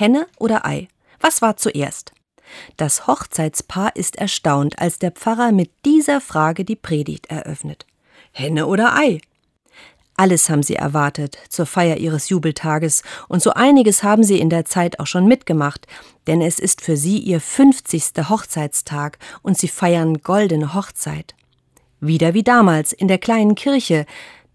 Henne 0.00 0.26
oder 0.38 0.64
Ei? 0.64 0.88
Was 1.20 1.42
war 1.42 1.58
zuerst? 1.58 2.12
Das 2.78 3.06
Hochzeitspaar 3.06 3.94
ist 3.96 4.16
erstaunt, 4.16 4.78
als 4.78 4.98
der 4.98 5.10
Pfarrer 5.10 5.52
mit 5.52 5.70
dieser 5.84 6.22
Frage 6.22 6.64
die 6.64 6.74
Predigt 6.74 7.26
eröffnet. 7.26 7.84
Henne 8.32 8.66
oder 8.66 8.96
Ei? 8.96 9.20
Alles 10.16 10.48
haben 10.48 10.62
sie 10.62 10.76
erwartet 10.76 11.36
zur 11.50 11.66
Feier 11.66 11.98
ihres 11.98 12.30
Jubeltages, 12.30 13.02
und 13.28 13.42
so 13.42 13.50
einiges 13.50 14.02
haben 14.02 14.24
sie 14.24 14.40
in 14.40 14.48
der 14.48 14.64
Zeit 14.64 15.00
auch 15.00 15.06
schon 15.06 15.26
mitgemacht, 15.26 15.86
denn 16.26 16.40
es 16.40 16.58
ist 16.58 16.80
für 16.80 16.96
sie 16.96 17.18
ihr 17.18 17.38
50. 17.38 18.26
Hochzeitstag 18.30 19.18
und 19.42 19.58
sie 19.58 19.68
feiern 19.68 20.22
goldene 20.22 20.72
Hochzeit. 20.72 21.34
Wieder 22.00 22.32
wie 22.32 22.42
damals 22.42 22.94
in 22.94 23.06
der 23.06 23.18
kleinen 23.18 23.54
Kirche, 23.54 24.06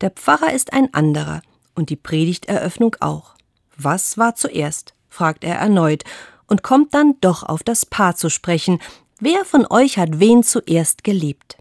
der 0.01 0.09
Pfarrer 0.09 0.53
ist 0.53 0.73
ein 0.73 0.91
anderer 0.95 1.43
und 1.75 1.91
die 1.91 1.97
Predigteröffnung 1.97 2.95
auch. 2.99 3.35
Was 3.77 4.17
war 4.17 4.33
zuerst? 4.33 4.94
Fragt 5.15 5.43
er 5.43 5.55
erneut 5.55 6.03
und 6.47 6.61
kommt 6.61 6.93
dann 6.93 7.15
doch 7.21 7.43
auf 7.43 7.63
das 7.63 7.85
Paar 7.85 8.15
zu 8.15 8.29
sprechen. 8.29 8.79
Wer 9.19 9.45
von 9.45 9.65
euch 9.69 9.97
hat 9.97 10.19
wen 10.19 10.43
zuerst 10.43 11.03
geliebt? 11.03 11.57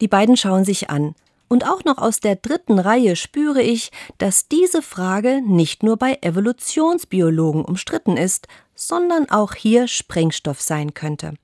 Die 0.00 0.08
beiden 0.08 0.36
schauen 0.36 0.64
sich 0.64 0.90
an, 0.90 1.14
und 1.48 1.68
auch 1.68 1.84
noch 1.84 1.98
aus 1.98 2.20
der 2.20 2.36
dritten 2.36 2.78
Reihe 2.78 3.14
spüre 3.14 3.60
ich, 3.60 3.90
dass 4.16 4.48
diese 4.48 4.80
Frage 4.80 5.42
nicht 5.42 5.82
nur 5.82 5.98
bei 5.98 6.16
Evolutionsbiologen 6.22 7.62
umstritten 7.62 8.16
ist, 8.16 8.48
sondern 8.74 9.30
auch 9.30 9.54
hier 9.54 9.86
Sprengstoff 9.86 10.62
sein 10.62 10.94
könnte. 10.94 11.34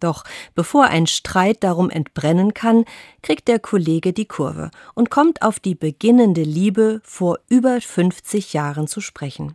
Doch 0.00 0.24
bevor 0.54 0.84
ein 0.86 1.06
Streit 1.06 1.62
darum 1.62 1.90
entbrennen 1.90 2.54
kann, 2.54 2.86
kriegt 3.22 3.46
der 3.46 3.58
Kollege 3.58 4.14
die 4.14 4.24
Kurve 4.24 4.70
und 4.94 5.10
kommt 5.10 5.42
auf 5.42 5.60
die 5.60 5.74
beginnende 5.74 6.42
Liebe 6.42 7.02
vor 7.04 7.38
über 7.48 7.78
50 7.78 8.54
Jahren 8.54 8.88
zu 8.88 9.02
sprechen. 9.02 9.54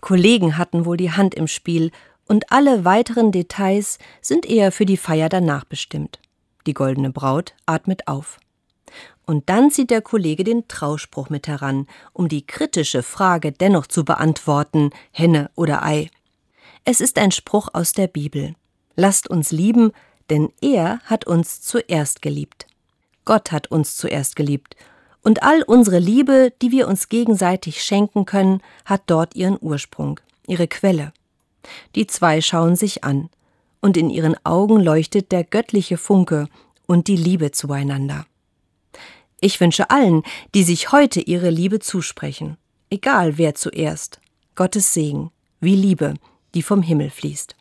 Kollegen 0.00 0.56
hatten 0.56 0.84
wohl 0.84 0.96
die 0.96 1.12
Hand 1.12 1.34
im 1.34 1.46
Spiel 1.46 1.90
und 2.26 2.52
alle 2.52 2.84
weiteren 2.84 3.32
Details 3.32 3.98
sind 4.20 4.46
eher 4.46 4.72
für 4.72 4.86
die 4.86 4.96
Feier 4.96 5.28
danach 5.28 5.64
bestimmt. 5.64 6.20
Die 6.66 6.74
goldene 6.74 7.10
Braut 7.10 7.54
atmet 7.66 8.06
auf. 8.06 8.38
Und 9.26 9.48
dann 9.48 9.70
zieht 9.70 9.90
der 9.90 10.02
Kollege 10.02 10.44
den 10.44 10.66
Trauspruch 10.68 11.30
mit 11.30 11.48
heran, 11.48 11.86
um 12.12 12.28
die 12.28 12.46
kritische 12.46 13.02
Frage 13.02 13.52
dennoch 13.52 13.86
zu 13.86 14.04
beantworten, 14.04 14.90
Henne 15.12 15.50
oder 15.54 15.84
Ei. 15.84 16.10
Es 16.84 17.00
ist 17.00 17.18
ein 17.18 17.30
Spruch 17.30 17.68
aus 17.72 17.92
der 17.92 18.06
Bibel. 18.06 18.54
Lasst 18.96 19.28
uns 19.28 19.50
lieben, 19.50 19.92
denn 20.30 20.52
er 20.60 21.00
hat 21.04 21.26
uns 21.26 21.60
zuerst 21.60 22.22
geliebt. 22.22 22.66
Gott 23.24 23.52
hat 23.52 23.70
uns 23.70 23.96
zuerst 23.96 24.36
geliebt. 24.36 24.76
Und 25.22 25.42
all 25.42 25.62
unsere 25.62 25.98
Liebe, 25.98 26.52
die 26.62 26.70
wir 26.70 26.88
uns 26.88 27.08
gegenseitig 27.08 27.82
schenken 27.82 28.24
können, 28.24 28.62
hat 28.84 29.02
dort 29.06 29.36
ihren 29.36 29.58
Ursprung, 29.60 30.18
ihre 30.46 30.66
Quelle. 30.66 31.12
Die 31.94 32.06
zwei 32.06 32.40
schauen 32.40 32.76
sich 32.76 33.04
an, 33.04 33.28
und 33.80 33.96
in 33.96 34.10
ihren 34.10 34.36
Augen 34.44 34.80
leuchtet 34.80 35.32
der 35.32 35.44
göttliche 35.44 35.96
Funke 35.96 36.48
und 36.86 37.08
die 37.08 37.16
Liebe 37.16 37.50
zueinander. 37.50 38.26
Ich 39.40 39.60
wünsche 39.60 39.90
allen, 39.90 40.22
die 40.54 40.64
sich 40.64 40.92
heute 40.92 41.20
ihre 41.20 41.50
Liebe 41.50 41.78
zusprechen, 41.80 42.58
egal 42.90 43.38
wer 43.38 43.54
zuerst, 43.54 44.20
Gottes 44.54 44.92
Segen, 44.92 45.30
wie 45.60 45.76
Liebe, 45.76 46.14
die 46.54 46.62
vom 46.62 46.82
Himmel 46.82 47.10
fließt. 47.10 47.56